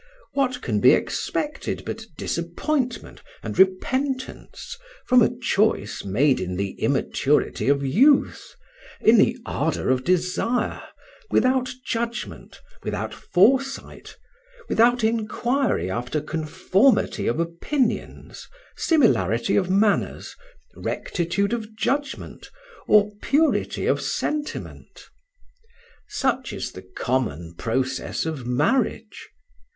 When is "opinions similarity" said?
17.39-19.55